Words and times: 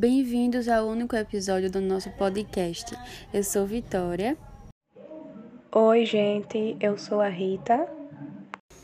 Bem-vindos 0.00 0.68
ao 0.68 0.86
único 0.86 1.16
episódio 1.16 1.68
do 1.68 1.80
nosso 1.80 2.08
podcast. 2.10 2.96
Eu 3.34 3.42
sou 3.42 3.66
Vitória. 3.66 4.36
Oi, 5.72 6.06
gente, 6.06 6.76
eu 6.80 6.96
sou 6.96 7.20
a 7.20 7.26
Rita. 7.26 7.84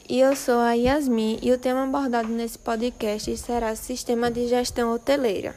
E 0.09 0.19
eu 0.19 0.35
sou 0.35 0.59
a 0.59 0.73
Yasmin, 0.73 1.39
e 1.41 1.53
o 1.53 1.59
tema 1.59 1.85
abordado 1.85 2.27
nesse 2.27 2.59
podcast 2.59 3.37
será 3.37 3.77
Sistema 3.77 4.29
de 4.29 4.49
Gestão 4.49 4.93
Hoteleira. 4.93 5.55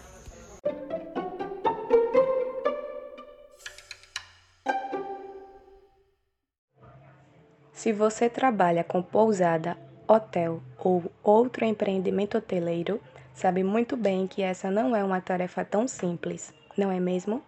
Se 7.74 7.92
você 7.92 8.30
trabalha 8.30 8.84
com 8.84 9.02
pousada, 9.02 9.76
hotel 10.08 10.62
ou 10.78 11.12
outro 11.24 11.66
empreendimento 11.66 12.38
hoteleiro, 12.38 13.02
sabe 13.38 13.64
muito 13.64 13.96
bem 13.96 14.26
que 14.26 14.42
essa 14.42 14.72
não 14.72 14.96
é 14.96 15.04
uma 15.04 15.22
tarefa 15.22 15.64
tão 15.64 15.88
simples, 15.88 16.52
não 16.76 16.92
é 16.92 17.00
mesmo? 17.00 17.44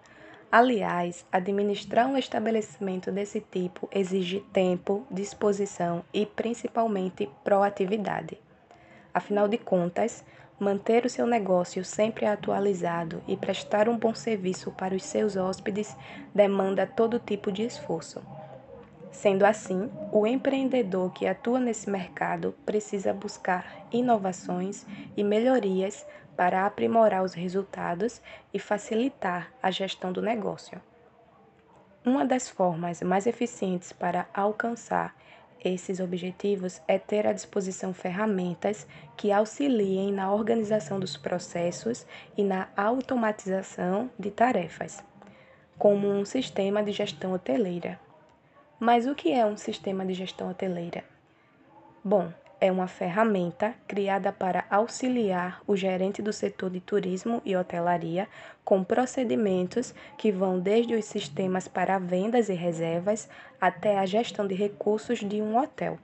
Aliás, 0.51 1.25
administrar 1.31 2.07
um 2.07 2.15
estabelecimento 2.15 3.11
desse 3.11 3.41
tipo 3.41 3.89
exige 3.91 4.39
tempo, 4.53 5.05
disposição 5.09 6.03
e 6.13 6.27
principalmente 6.27 7.27
proatividade. 7.43 8.39
Afinal 9.11 9.47
de 9.47 9.57
contas, 9.57 10.23
manter 10.59 11.05
o 11.05 11.09
seu 11.09 11.25
negócio 11.25 11.83
sempre 11.83 12.27
atualizado 12.27 13.23
e 13.27 13.35
prestar 13.35 13.89
um 13.89 13.97
bom 13.97 14.13
serviço 14.13 14.71
para 14.71 14.93
os 14.95 15.03
seus 15.03 15.35
hóspedes 15.35 15.97
demanda 16.35 16.85
todo 16.85 17.17
tipo 17.17 17.51
de 17.51 17.63
esforço. 17.63 18.21
Sendo 19.11 19.43
assim, 19.43 19.89
o 20.11 20.25
empreendedor 20.25 21.11
que 21.11 21.27
atua 21.27 21.59
nesse 21.59 21.89
mercado 21.89 22.55
precisa 22.65 23.13
buscar 23.13 23.87
inovações 23.91 24.85
e 25.17 25.23
melhorias 25.23 26.05
para 26.37 26.65
aprimorar 26.65 27.23
os 27.23 27.33
resultados 27.33 28.21
e 28.53 28.59
facilitar 28.59 29.51
a 29.61 29.71
gestão 29.71 30.13
do 30.13 30.21
negócio. 30.21 30.81
Uma 32.05 32.25
das 32.25 32.47
formas 32.47 33.01
mais 33.01 33.27
eficientes 33.27 33.91
para 33.91 34.27
alcançar 34.33 35.13
esses 35.63 35.99
objetivos 35.99 36.81
é 36.87 36.97
ter 36.97 37.27
à 37.27 37.33
disposição 37.33 37.93
ferramentas 37.93 38.87
que 39.17 39.31
auxiliem 39.31 40.13
na 40.13 40.33
organização 40.33 40.99
dos 40.99 41.17
processos 41.17 42.05
e 42.37 42.43
na 42.43 42.69
automatização 42.77 44.09
de 44.17 44.31
tarefas, 44.31 45.03
como 45.77 46.07
um 46.07 46.23
sistema 46.23 46.81
de 46.81 46.93
gestão 46.93 47.33
hoteleira. 47.33 47.99
Mas 48.79 49.05
o 49.05 49.13
que 49.13 49.31
é 49.33 49.45
um 49.45 49.57
sistema 49.57 50.05
de 50.05 50.13
gestão 50.13 50.49
hoteleira? 50.49 51.03
Bom, 52.01 52.31
é 52.61 52.71
uma 52.71 52.87
ferramenta 52.87 53.73
criada 53.87 54.31
para 54.31 54.65
auxiliar 54.69 55.61
o 55.67 55.75
gerente 55.75 56.21
do 56.21 56.31
setor 56.31 56.69
de 56.69 56.79
turismo 56.79 57.41
e 57.45 57.55
hotelaria 57.57 58.27
com 58.63 58.83
procedimentos 58.83 59.93
que 60.17 60.31
vão 60.31 60.59
desde 60.59 60.95
os 60.95 61.05
sistemas 61.05 61.67
para 61.67 61.99
vendas 61.99 62.47
e 62.47 62.53
reservas 62.53 63.29
até 63.59 63.97
a 63.97 64.05
gestão 64.05 64.47
de 64.47 64.55
recursos 64.55 65.19
de 65.19 65.41
um 65.41 65.57
hotel 65.57 65.99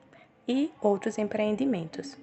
e 0.46 0.70
outros 0.82 1.18
empreendimentos. 1.18 2.18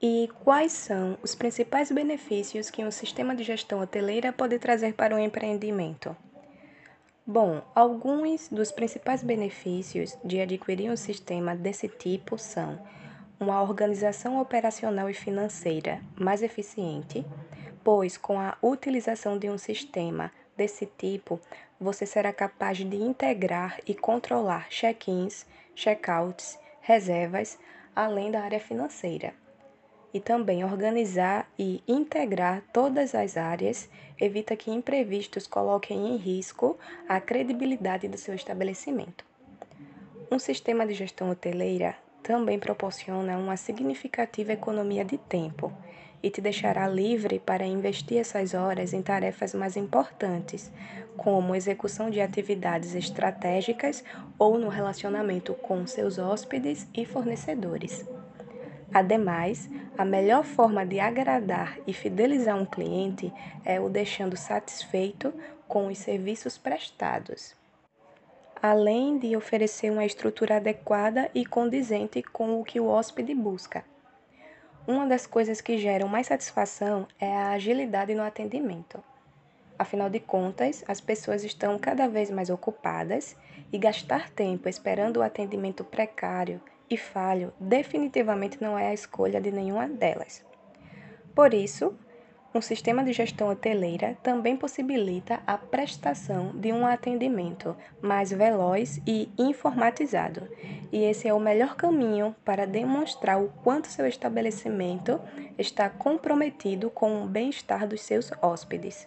E 0.00 0.28
quais 0.44 0.72
são 0.72 1.18
os 1.22 1.34
principais 1.34 1.90
benefícios 1.90 2.70
que 2.70 2.84
um 2.84 2.90
sistema 2.90 3.34
de 3.34 3.42
gestão 3.42 3.80
hoteleira 3.80 4.32
pode 4.32 4.58
trazer 4.58 4.94
para 4.94 5.16
o 5.16 5.18
empreendimento? 5.18 6.14
Bom, 7.28 7.60
alguns 7.74 8.48
dos 8.50 8.70
principais 8.70 9.20
benefícios 9.20 10.16
de 10.24 10.40
adquirir 10.40 10.92
um 10.92 10.96
sistema 10.96 11.56
desse 11.56 11.88
tipo 11.88 12.38
são 12.38 12.78
uma 13.40 13.60
organização 13.60 14.40
operacional 14.40 15.10
e 15.10 15.14
financeira 15.14 16.00
mais 16.16 16.40
eficiente, 16.40 17.26
pois 17.82 18.16
com 18.16 18.38
a 18.38 18.56
utilização 18.62 19.36
de 19.36 19.50
um 19.50 19.58
sistema 19.58 20.30
desse 20.56 20.86
tipo, 20.86 21.40
você 21.80 22.06
será 22.06 22.32
capaz 22.32 22.78
de 22.78 22.96
integrar 22.96 23.80
e 23.84 23.92
controlar 23.92 24.68
check-ins, 24.68 25.44
check-outs, 25.74 26.56
reservas, 26.80 27.58
além 27.92 28.30
da 28.30 28.40
área 28.40 28.60
financeira 28.60 29.34
e 30.16 30.20
também 30.20 30.64
organizar 30.64 31.46
e 31.58 31.82
integrar 31.86 32.62
todas 32.72 33.14
as 33.14 33.36
áreas 33.36 33.86
evita 34.18 34.56
que 34.56 34.70
imprevistos 34.70 35.46
coloquem 35.46 36.08
em 36.08 36.16
risco 36.16 36.78
a 37.06 37.20
credibilidade 37.20 38.08
do 38.08 38.16
seu 38.16 38.34
estabelecimento. 38.34 39.26
Um 40.32 40.38
sistema 40.38 40.86
de 40.86 40.94
gestão 40.94 41.28
hoteleira 41.28 41.94
também 42.22 42.58
proporciona 42.58 43.36
uma 43.36 43.58
significativa 43.58 44.54
economia 44.54 45.04
de 45.04 45.18
tempo 45.18 45.70
e 46.22 46.30
te 46.30 46.40
deixará 46.40 46.88
livre 46.88 47.38
para 47.38 47.66
investir 47.66 48.16
essas 48.16 48.54
horas 48.54 48.94
em 48.94 49.02
tarefas 49.02 49.52
mais 49.52 49.76
importantes, 49.76 50.72
como 51.14 51.54
execução 51.54 52.08
de 52.08 52.22
atividades 52.22 52.94
estratégicas 52.94 54.02
ou 54.38 54.58
no 54.58 54.68
relacionamento 54.68 55.52
com 55.52 55.86
seus 55.86 56.16
hóspedes 56.16 56.88
e 56.94 57.04
fornecedores. 57.04 58.02
Ademais, 58.96 59.68
a 59.98 60.04
melhor 60.04 60.44
forma 60.44 60.84
de 60.84 61.00
agradar 61.00 61.78
e 61.86 61.92
fidelizar 61.92 62.56
um 62.56 62.66
cliente 62.66 63.32
é 63.64 63.80
o 63.80 63.88
deixando 63.88 64.36
satisfeito 64.36 65.32
com 65.66 65.86
os 65.88 65.98
serviços 65.98 66.58
prestados, 66.58 67.56
além 68.62 69.18
de 69.18 69.34
oferecer 69.36 69.90
uma 69.90 70.04
estrutura 70.04 70.56
adequada 70.56 71.30
e 71.34 71.46
condizente 71.46 72.22
com 72.22 72.60
o 72.60 72.64
que 72.64 72.78
o 72.78 72.86
hóspede 72.86 73.34
busca. 73.34 73.84
Uma 74.86 75.06
das 75.06 75.26
coisas 75.26 75.60
que 75.60 75.78
geram 75.78 76.08
mais 76.08 76.26
satisfação 76.26 77.08
é 77.18 77.34
a 77.34 77.50
agilidade 77.50 78.14
no 78.14 78.22
atendimento. 78.22 79.02
Afinal 79.78 80.08
de 80.08 80.20
contas, 80.20 80.84
as 80.86 81.00
pessoas 81.00 81.42
estão 81.42 81.78
cada 81.78 82.06
vez 82.06 82.30
mais 82.30 82.50
ocupadas 82.50 83.36
e 83.72 83.78
gastar 83.78 84.30
tempo 84.30 84.68
esperando 84.68 85.18
o 85.18 85.22
atendimento 85.22 85.84
precário 85.84 86.60
e 86.88 86.96
falho 86.96 87.52
definitivamente 87.58 88.58
não 88.60 88.78
é 88.78 88.88
a 88.88 88.94
escolha 88.94 89.40
de 89.40 89.50
nenhuma 89.50 89.88
delas. 89.88 90.44
Por 91.34 91.52
isso, 91.52 91.94
um 92.56 92.62
sistema 92.62 93.04
de 93.04 93.12
gestão 93.12 93.48
hoteleira 93.48 94.16
também 94.22 94.56
possibilita 94.56 95.40
a 95.46 95.58
prestação 95.58 96.52
de 96.54 96.72
um 96.72 96.86
atendimento 96.86 97.76
mais 98.00 98.30
veloz 98.30 98.98
e 99.06 99.28
informatizado, 99.36 100.48
e 100.90 101.04
esse 101.04 101.28
é 101.28 101.34
o 101.34 101.38
melhor 101.38 101.76
caminho 101.76 102.34
para 102.44 102.66
demonstrar 102.66 103.38
o 103.38 103.48
quanto 103.62 103.88
seu 103.88 104.06
estabelecimento 104.06 105.20
está 105.58 105.90
comprometido 105.90 106.88
com 106.88 107.22
o 107.22 107.26
bem-estar 107.26 107.86
dos 107.86 108.00
seus 108.00 108.32
hóspedes. 108.40 109.06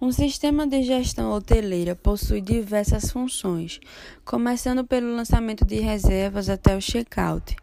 Um 0.00 0.10
sistema 0.10 0.66
de 0.66 0.82
gestão 0.82 1.30
hoteleira 1.30 1.94
possui 1.94 2.40
diversas 2.40 3.12
funções, 3.12 3.78
começando 4.24 4.84
pelo 4.84 5.14
lançamento 5.14 5.64
de 5.64 5.76
reservas 5.76 6.48
até 6.48 6.76
o 6.76 6.80
check-out. 6.80 7.54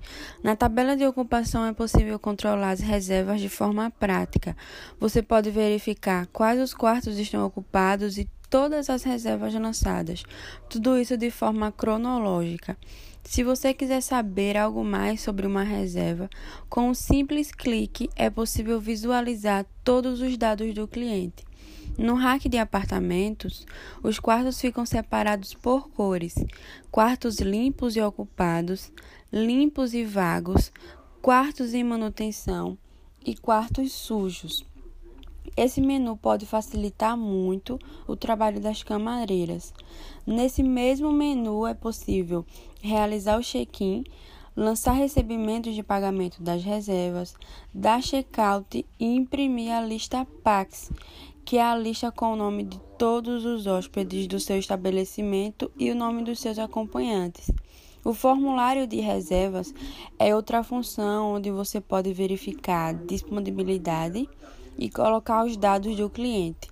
Na 0.41 0.55
tabela 0.55 0.95
de 0.95 1.05
ocupação 1.05 1.65
é 1.65 1.73
possível 1.73 2.17
controlar 2.17 2.71
as 2.71 2.79
reservas 2.79 3.41
de 3.41 3.49
forma 3.49 3.91
prática. 3.91 4.55
Você 4.97 5.21
pode 5.21 5.51
verificar 5.51 6.25
quais 6.27 6.59
os 6.61 6.73
quartos 6.73 7.19
estão 7.19 7.45
ocupados 7.45 8.17
e 8.17 8.27
todas 8.49 8.89
as 8.89 9.03
reservas 9.03 9.53
lançadas, 9.53 10.23
tudo 10.69 10.97
isso 10.97 11.17
de 11.17 11.29
forma 11.29 11.69
cronológica. 11.69 12.77
Se 13.25 13.43
você 13.43 13.73
quiser 13.73 14.01
saber 14.01 14.57
algo 14.57 14.83
mais 14.83 15.21
sobre 15.21 15.45
uma 15.45 15.63
reserva, 15.63 16.29
com 16.69 16.89
um 16.89 16.93
simples 16.93 17.51
clique 17.51 18.09
é 18.15 18.29
possível 18.29 18.79
visualizar 18.79 19.65
todos 19.83 20.21
os 20.21 20.37
dados 20.37 20.73
do 20.73 20.87
cliente. 20.87 21.50
No 21.97 22.15
rack 22.15 22.47
de 22.47 22.57
apartamentos, 22.57 23.65
os 24.01 24.19
quartos 24.19 24.59
ficam 24.59 24.85
separados 24.85 25.53
por 25.53 25.89
cores: 25.89 26.35
quartos 26.89 27.39
limpos 27.39 27.95
e 27.95 28.01
ocupados, 28.01 28.91
limpos 29.31 29.93
e 29.93 30.03
vagos, 30.03 30.71
quartos 31.21 31.73
em 31.73 31.83
manutenção 31.83 32.77
e 33.25 33.35
quartos 33.35 33.91
sujos. 33.91 34.65
Esse 35.55 35.81
menu 35.81 36.15
pode 36.15 36.45
facilitar 36.45 37.17
muito 37.17 37.77
o 38.07 38.15
trabalho 38.15 38.59
das 38.59 38.83
camareiras. 38.83 39.73
Nesse 40.25 40.63
mesmo 40.63 41.11
menu 41.11 41.67
é 41.67 41.73
possível 41.73 42.45
realizar 42.81 43.37
o 43.37 43.43
check-in, 43.43 44.05
lançar 44.55 44.93
recebimentos 44.93 45.75
de 45.75 45.83
pagamento 45.83 46.41
das 46.41 46.63
reservas, 46.63 47.35
dar 47.73 48.01
check-out 48.01 48.85
e 48.99 49.05
imprimir 49.05 49.73
a 49.73 49.81
lista 49.81 50.25
Pax, 50.43 50.89
que 51.43 51.57
é 51.57 51.63
a 51.63 51.75
lista 51.75 52.11
com 52.11 52.33
o 52.33 52.35
nome 52.35 52.63
de 52.63 52.79
todos 52.97 53.45
os 53.45 53.67
hóspedes 53.67 54.27
do 54.27 54.39
seu 54.39 54.57
estabelecimento 54.57 55.71
e 55.77 55.91
o 55.91 55.95
nome 55.95 56.23
dos 56.23 56.39
seus 56.39 56.59
acompanhantes. 56.59 57.51
O 58.03 58.13
formulário 58.13 58.87
de 58.87 58.99
reservas 58.99 59.73
é 60.17 60.35
outra 60.35 60.63
função 60.63 61.35
onde 61.35 61.51
você 61.51 61.79
pode 61.79 62.11
verificar 62.13 62.93
disponibilidade 62.93 64.27
e 64.77 64.89
colocar 64.89 65.45
os 65.45 65.55
dados 65.55 65.95
do 65.95 66.09
cliente. 66.09 66.69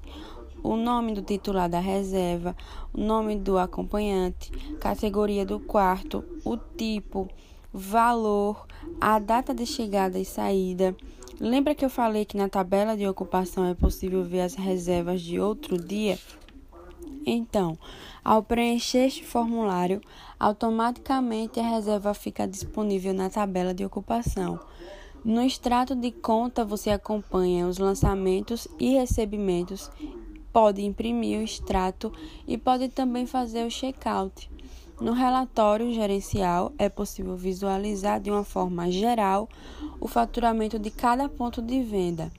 o 0.62 0.76
nome 0.76 1.14
do 1.14 1.22
titular 1.22 1.70
da 1.70 1.80
reserva, 1.80 2.56
o 2.94 3.00
nome 3.00 3.38
do 3.38 3.58
acompanhante, 3.58 4.52
categoria 4.80 5.46
do 5.46 5.60
quarto, 5.60 6.24
o 6.44 6.58
tipo, 6.58 7.30
valor, 7.74 8.66
a 9.00 9.20
data 9.20 9.54
de 9.54 9.66
chegada 9.66 10.18
e 10.20 10.26
saída. 10.26 10.96
Lembra 11.40 11.74
que 11.74 11.86
eu 11.86 11.90
falei 11.90 12.26
que 12.26 12.36
na 12.36 12.50
tabela 12.50 12.98
de 12.98 13.08
ocupação 13.08 13.66
é 13.66 13.74
possível 13.74 14.24
ver 14.24 14.42
as 14.42 14.56
reservas 14.56 15.22
de 15.22 15.40
outro 15.40 15.78
dia? 15.78 16.20
Então, 17.26 17.78
ao 18.24 18.44
preencher 18.44 19.06
este 19.06 19.24
formulário, 19.24 20.02
automaticamente 20.40 21.60
a 21.60 21.70
reserva 21.70 22.14
fica 22.14 22.48
disponível 22.48 23.14
na 23.14 23.30
tabela 23.30 23.74
de 23.74 23.86
ocupação. 23.86 24.60
No 25.24 25.42
extrato 25.42 25.96
de 25.96 26.12
conta, 26.12 26.66
você 26.66 26.90
acompanha 26.90 27.68
os 27.68 27.78
lançamentos 27.78 28.68
e 28.80 28.94
recebimentos, 28.94 29.92
pode 30.52 30.82
imprimir 30.82 31.40
o 31.40 31.44
extrato 31.44 32.12
e 32.48 32.58
pode 32.58 32.90
também 32.90 33.26
fazer 33.26 33.66
o 33.66 33.72
checkout. 33.72 34.50
No 35.00 35.14
relatório 35.14 35.94
gerencial, 35.94 36.74
é 36.78 36.90
possível 36.90 37.36
visualizar 37.36 38.20
de 38.20 38.30
uma 38.30 38.44
forma 38.44 38.92
geral 38.92 39.48
o 40.00 40.08
faturamento 40.08 40.78
de 40.78 40.92
cada 40.92 41.30
ponto 41.30 41.62
de 41.62 41.82
venda 41.82 42.32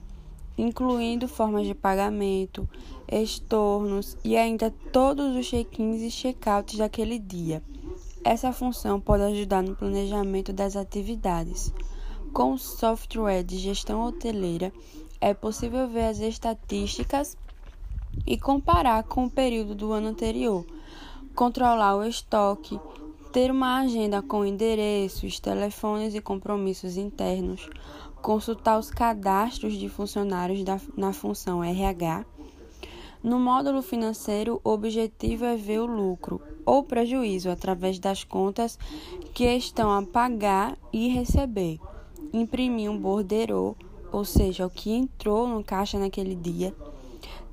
incluindo 0.61 1.27
formas 1.27 1.67
de 1.67 1.75
pagamento, 1.75 2.69
estornos 3.11 4.17
e 4.23 4.37
ainda 4.37 4.71
todos 4.93 5.35
os 5.35 5.47
check-ins 5.47 6.03
e 6.03 6.11
check-outs 6.11 6.77
daquele 6.77 7.19
dia. 7.19 7.63
Essa 8.23 8.53
função 8.53 9.01
pode 9.01 9.23
ajudar 9.23 9.63
no 9.63 9.75
planejamento 9.75 10.53
das 10.53 10.77
atividades. 10.77 11.73
Com 12.33 12.53
o 12.53 12.59
software 12.59 13.43
de 13.43 13.57
gestão 13.57 14.03
hoteleira, 14.03 14.73
é 15.21 15.33
possível 15.33 15.89
ver 15.89 16.05
as 16.05 16.21
estatísticas 16.21 17.37
e 18.27 18.37
comparar 18.39 19.03
com 19.05 19.25
o 19.25 19.31
período 19.31 19.75
do 19.75 19.93
ano 19.93 20.09
anterior, 20.09 20.65
controlar 21.41 21.97
o 21.97 22.05
estoque, 22.05 22.79
ter 23.33 23.51
uma 23.51 23.81
agenda 23.81 24.21
com 24.21 24.45
endereços, 24.45 25.41
telefones 25.41 26.15
e 26.15 26.21
compromissos 26.21 26.99
internos, 26.99 27.67
consultar 28.21 28.79
os 28.79 28.91
cadastros 28.91 29.73
de 29.73 29.89
funcionários 29.89 30.63
da, 30.63 30.79
na 30.95 31.15
função 31.15 31.65
RH. 31.65 32.27
No 33.23 33.41
módulo 33.41 33.81
financeiro, 33.81 34.61
o 34.63 34.69
objetivo 34.69 35.47
é 35.47 35.57
ver 35.57 35.79
o 35.79 35.87
lucro 35.87 36.43
ou 36.67 36.85
prejuízo 36.85 37.49
através 37.49 37.99
das 37.99 38.23
contas 38.23 38.79
que 39.33 39.45
estão 39.45 39.91
a 39.91 40.03
pagar 40.03 40.77
e 40.93 41.09
receber. 41.09 41.81
Imprimir 42.35 42.91
um 42.91 42.99
borderô, 42.99 43.75
ou 44.13 44.27
seja, 44.27 44.67
o 44.67 44.71
que 44.71 44.93
entrou 44.93 45.49
no 45.49 45.65
caixa 45.65 45.99
naquele 45.99 46.35
dia. 46.35 46.75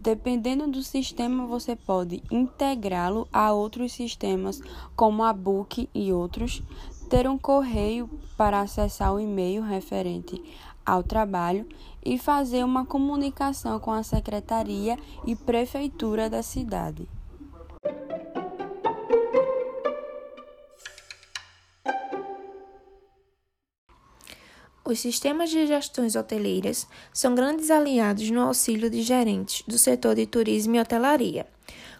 Dependendo 0.07 0.65
do 0.67 0.81
sistema, 0.83 1.45
você 1.45 1.75
pode 1.75 2.23
integrá-lo 2.31 3.27
a 3.29 3.51
outros 3.51 3.91
sistemas, 3.91 4.61
como 4.95 5.21
a 5.21 5.33
Book 5.33 5.89
e 5.93 6.13
outros, 6.13 6.63
ter 7.09 7.27
um 7.27 7.37
correio 7.37 8.09
para 8.37 8.61
acessar 8.61 9.13
o 9.13 9.19
e-mail 9.19 9.61
referente 9.61 10.41
ao 10.85 11.03
trabalho 11.03 11.67
e 12.05 12.17
fazer 12.17 12.63
uma 12.63 12.85
comunicação 12.85 13.81
com 13.81 13.91
a 13.91 14.01
secretaria 14.01 14.97
e 15.25 15.35
prefeitura 15.35 16.29
da 16.29 16.41
cidade. 16.41 17.05
Os 24.89 25.01
sistemas 25.01 25.49
de 25.49 25.67
gestões 25.67 26.15
hoteleiras 26.15 26.87
são 27.11 27.35
grandes 27.35 27.69
aliados 27.69 28.29
no 28.29 28.39
auxílio 28.39 28.89
de 28.89 29.01
gerentes 29.01 29.61
do 29.67 29.77
setor 29.77 30.15
de 30.15 30.25
turismo 30.25 30.77
e 30.77 30.79
hotelaria, 30.79 31.45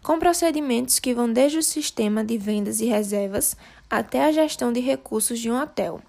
com 0.01 0.17
procedimentos 0.17 0.97
que 0.97 1.13
vão 1.13 1.29
desde 1.29 1.57
o 1.57 1.63
sistema 1.63 2.23
de 2.23 2.37
vendas 2.37 2.79
e 2.79 2.85
reservas 2.85 3.57
até 3.89 4.23
a 4.23 4.31
gestão 4.31 4.71
de 4.71 4.79
recursos 4.79 5.37
de 5.37 5.51
um 5.51 5.61
hotel. 5.61 5.99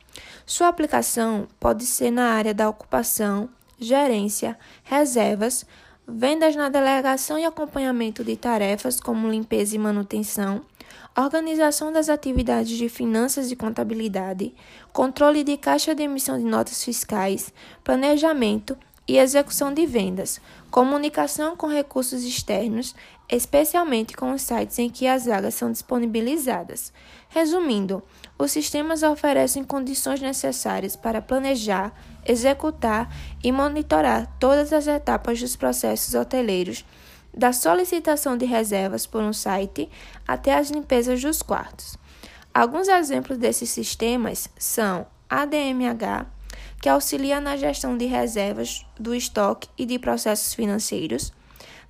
Sua 0.47 0.69
aplicação 0.69 1.49
pode 1.59 1.85
ser 1.85 2.13
na 2.13 2.31
área 2.31 2.55
da 2.55 2.69
ocupação, 2.69 3.49
gerência, 3.77 4.57
reservas, 4.85 5.67
vendas 6.07 6.55
na 6.55 6.69
delegação 6.69 7.41
e 7.41 7.45
acompanhamento 7.45 8.23
de 8.23 8.37
tarefas 8.37 9.01
como 9.01 9.29
limpeza 9.29 9.75
e 9.75 9.81
manutenção, 9.81 10.63
organização 11.17 11.93
das 11.93 12.09
atividades 12.09 12.77
de 12.77 12.89
finanças 12.89 13.51
e 13.51 13.57
contabilidade, 13.57 14.55
controle 14.93 15.43
de 15.43 15.57
caixa 15.57 15.95
de 15.95 16.03
emissão 16.03 16.39
de 16.39 16.45
notas 16.45 16.83
fiscais, 16.83 17.53
planejamento 17.83 18.77
e 19.09 19.17
execução 19.17 19.73
de 19.73 19.87
vendas, 19.87 20.39
comunicação 20.71 21.57
com 21.57 21.67
recursos 21.67 22.23
externos, 22.25 22.95
especialmente 23.31 24.15
com 24.15 24.33
os 24.33 24.43
sites 24.43 24.79
em 24.79 24.91
que 24.91 25.07
as 25.07 25.25
vagas 25.25 25.55
são 25.55 25.73
disponibilizadas. 25.73 26.93
Resumindo, 27.31 28.03
os 28.39 28.53
sistemas 28.53 29.03
oferecem 29.03 29.65
condições 29.65 30.21
necessárias 30.21 30.95
para 30.95 31.23
planejar, 31.23 31.93
executar 32.27 33.13
e 33.43 33.51
monitorar 33.51 34.31
todas 34.39 34.73
as 34.73 34.87
etapas 34.87 35.41
dos 35.41 35.57
processos 35.57 36.15
hoteleiros, 36.15 36.85
da 37.39 37.53
solicitação 37.53 38.37
de 38.37 38.45
reservas 38.45 39.07
por 39.07 39.23
um 39.23 39.33
site 39.33 39.89
até 40.27 40.55
as 40.55 40.71
limpezas 40.71 41.23
dos 41.23 41.41
quartos. 41.41 41.97
Alguns 42.53 42.89
exemplos 42.89 43.39
desses 43.39 43.71
sistemas 43.71 44.49
são 44.59 45.07
ADMH, 45.31 46.27
que 46.83 46.89
auxilia 46.89 47.41
na 47.41 47.57
gestão 47.57 47.97
de 47.97 48.07
reservas 48.07 48.85
do 48.99 49.15
estoque 49.15 49.69
e 49.79 49.87
de 49.87 50.01
processos 50.01 50.53
financeiros, 50.53 51.33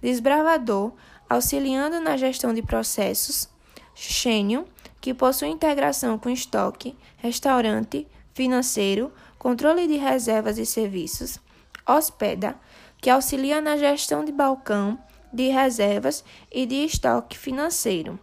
Desbravador, 0.02 0.92
auxiliando 1.30 1.98
na 1.98 2.18
gestão 2.18 2.52
de 2.52 2.60
processos, 2.60 3.48
Xênio, 3.94 4.66
que 5.00 5.14
possui 5.14 5.48
integração 5.48 6.18
com 6.18 6.28
estoque, 6.28 6.94
restaurante, 7.16 8.06
financeiro, 8.34 9.10
controle 9.38 9.88
de 9.88 9.96
reservas 9.96 10.58
e 10.58 10.66
serviços, 10.66 11.40
Hospeda, 11.86 12.54
que 13.00 13.08
auxilia 13.08 13.62
na 13.62 13.78
gestão 13.78 14.24
de 14.24 14.30
balcão, 14.30 14.98
de 15.32 15.48
reservas 15.48 16.24
e 16.52 16.64
de 16.64 16.84
estoque 16.84 17.36
financeiro, 17.36 18.18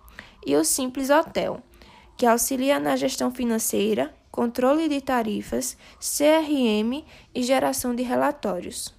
e 0.46 0.56
o 0.56 0.64
Simples 0.64 1.10
Hotel, 1.10 1.62
que 2.18 2.26
auxilia 2.26 2.80
na 2.80 2.96
gestão 2.96 3.30
financeira, 3.30 4.16
controle 4.32 4.88
de 4.88 5.02
tarifas, 5.02 5.78
CRM 6.00 7.04
e 7.34 7.44
geração 7.44 7.94
de 7.94 8.04
relatórios. 8.04 8.95